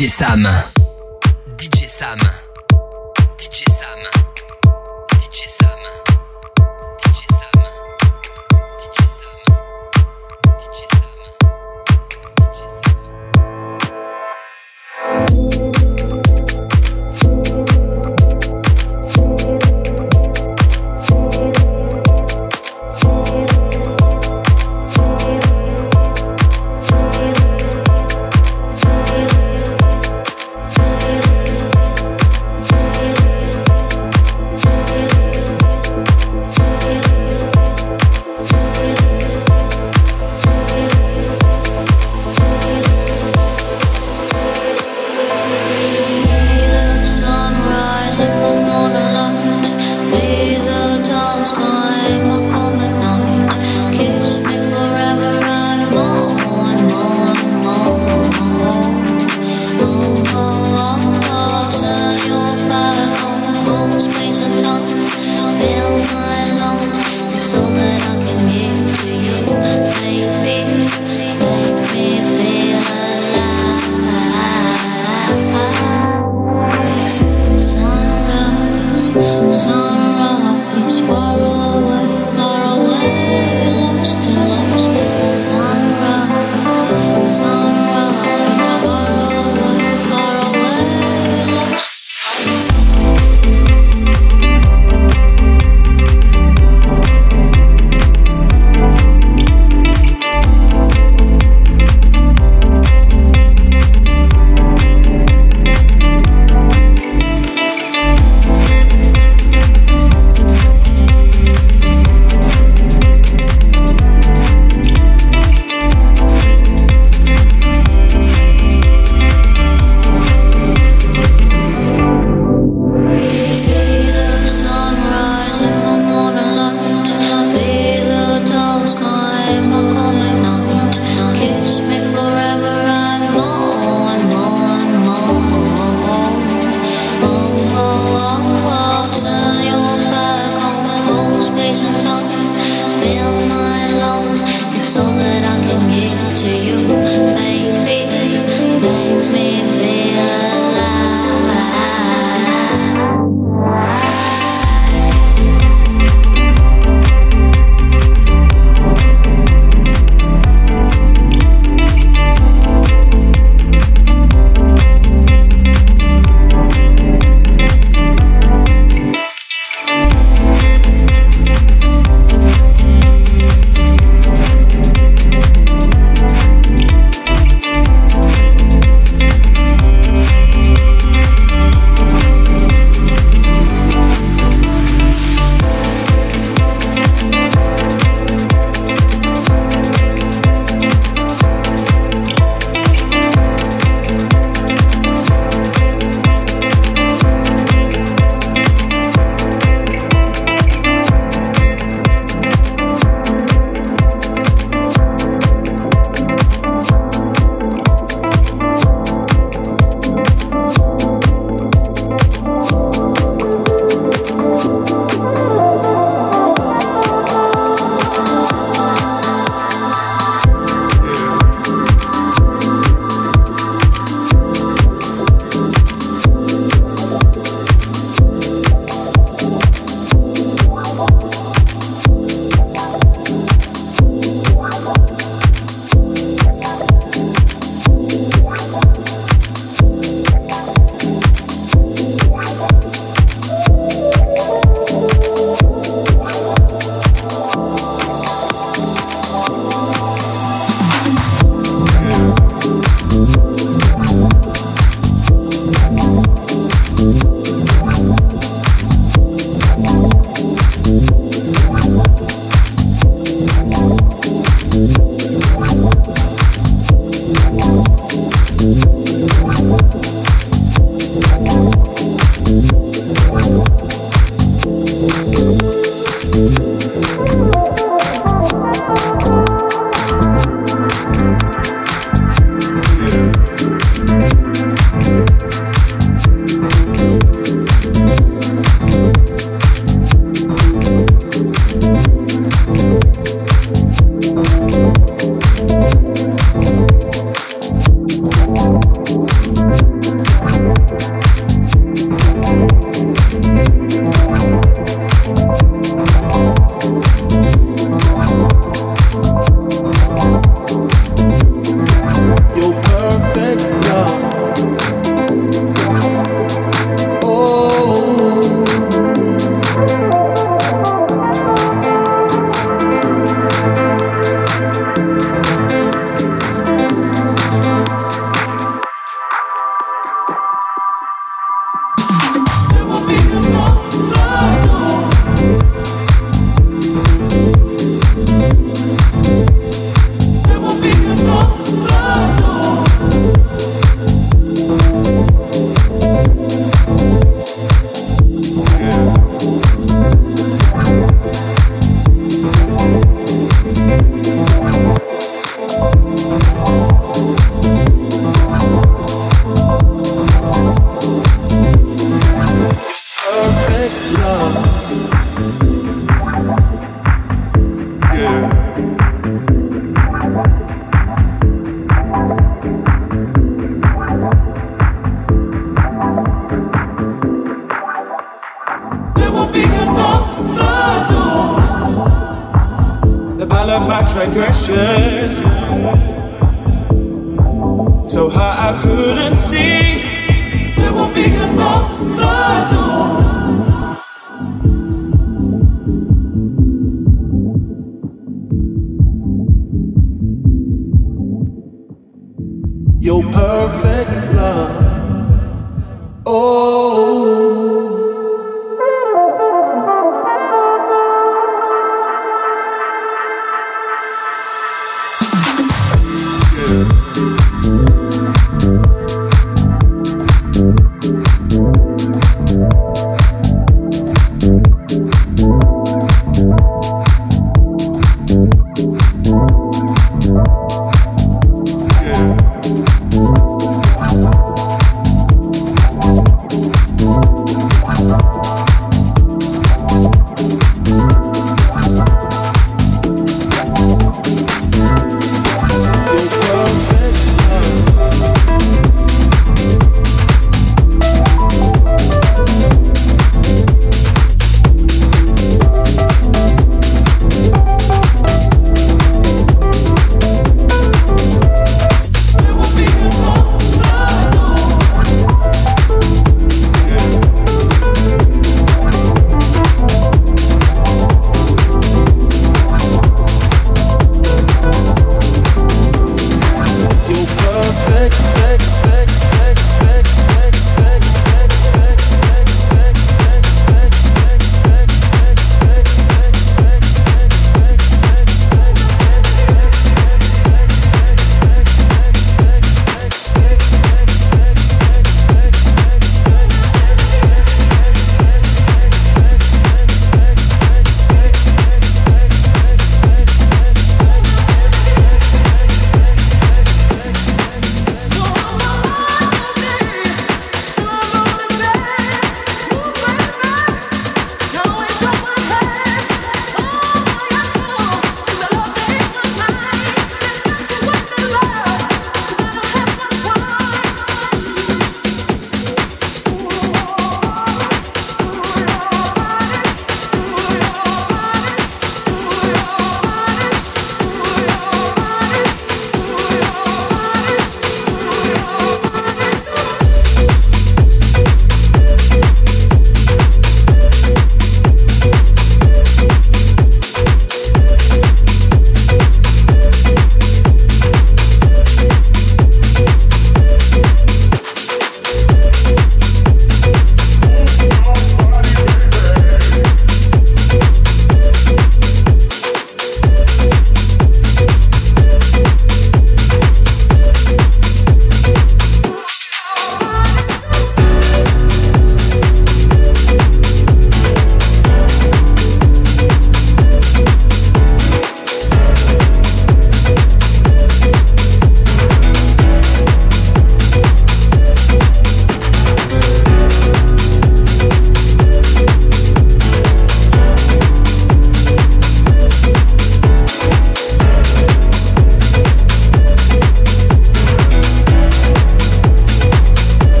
[0.00, 0.48] DJ Sam.
[1.58, 2.49] DJ Sam.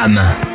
[0.00, 0.49] DJ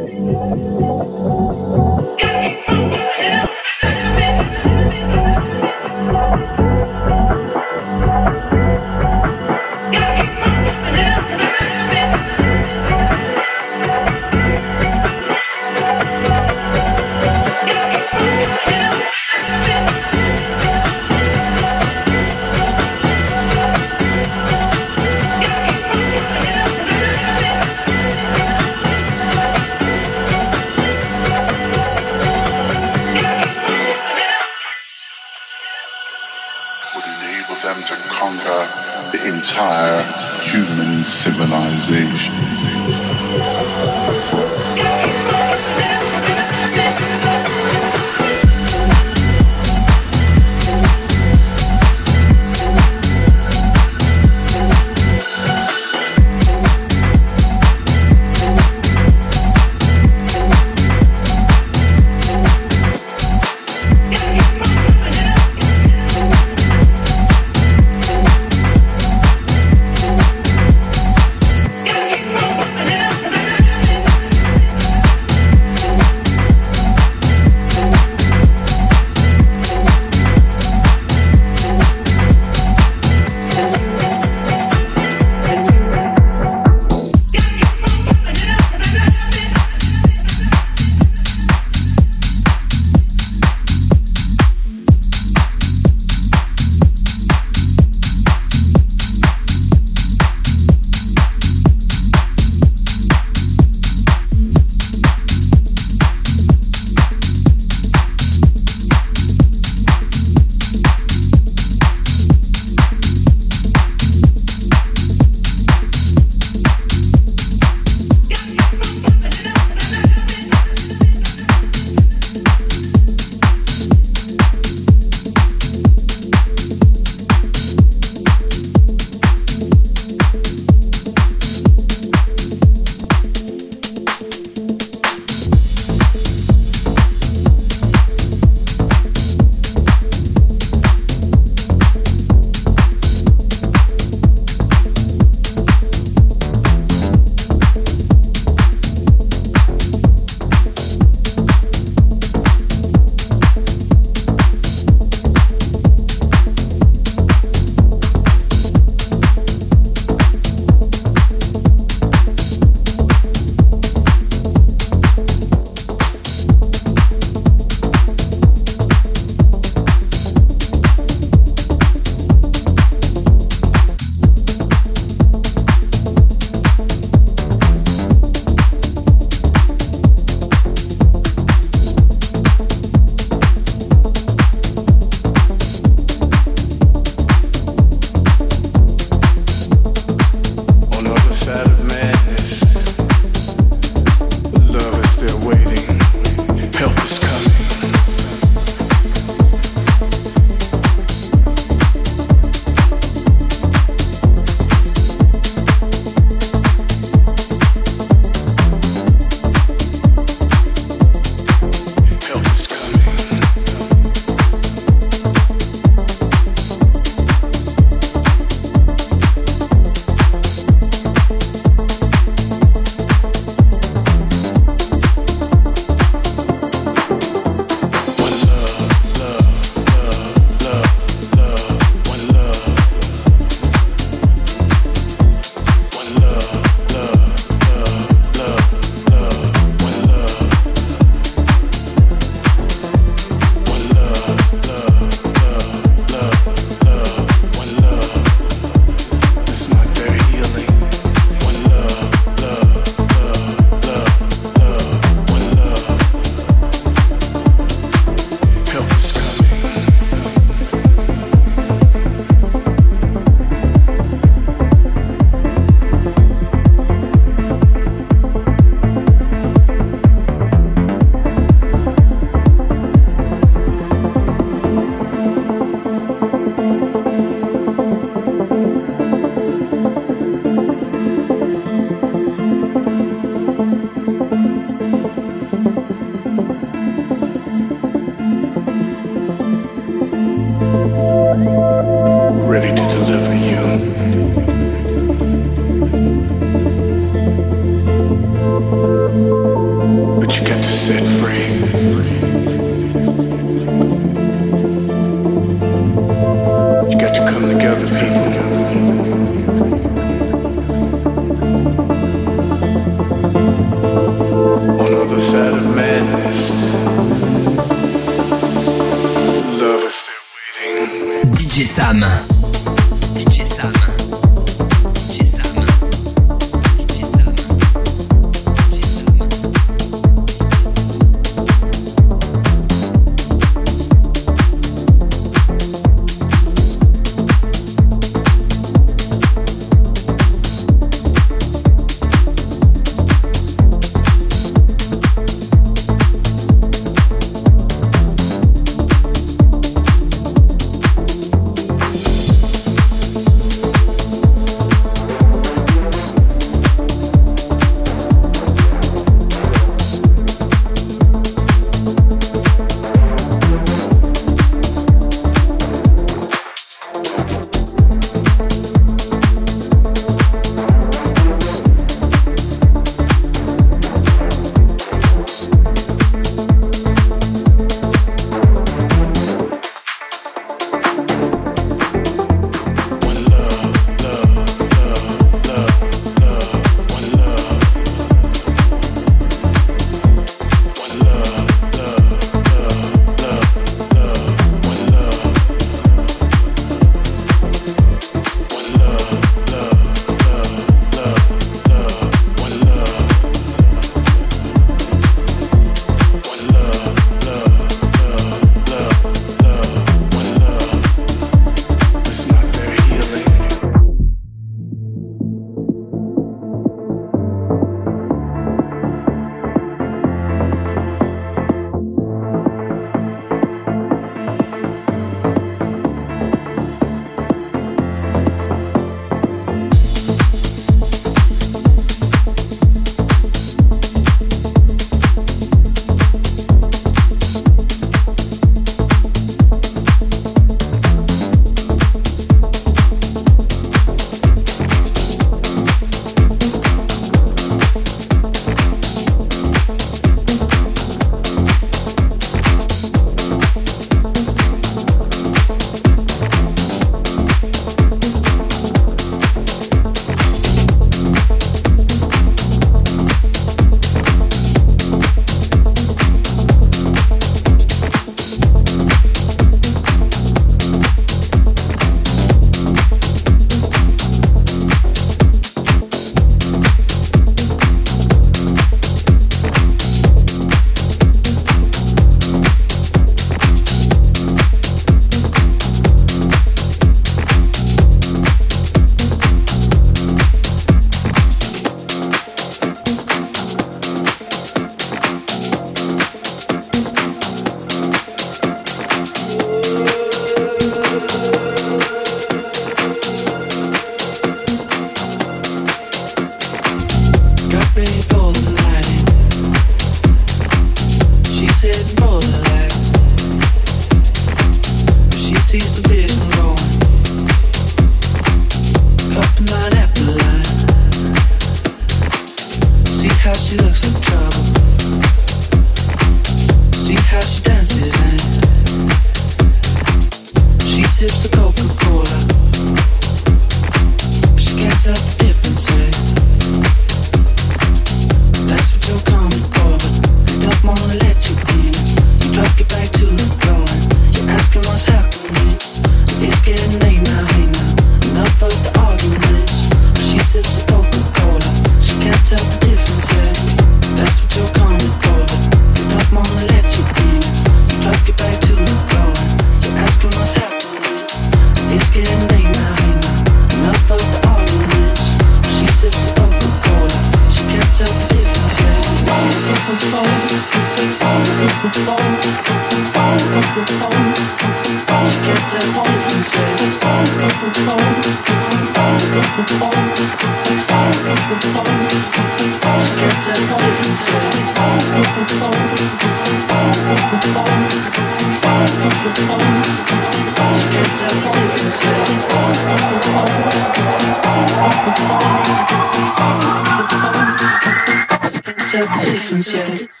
[599.41, 600.00] the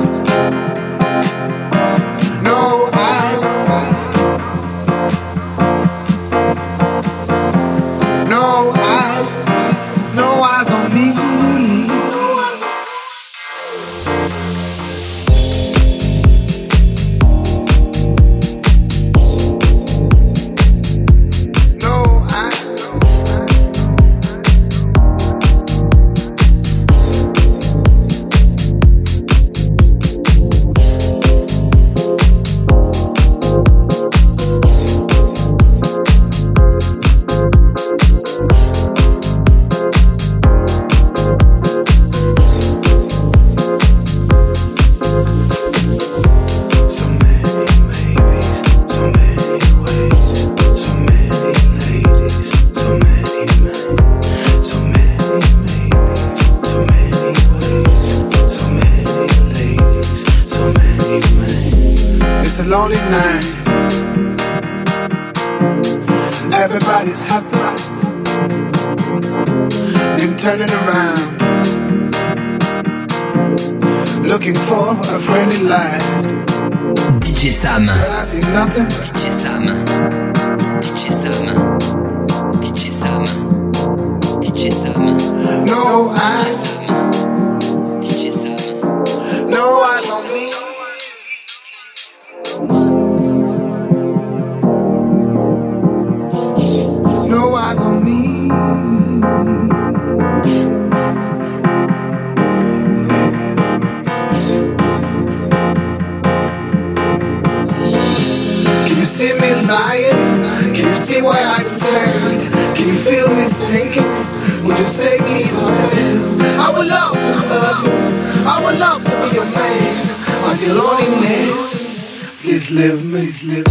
[122.81, 123.70] Live please live.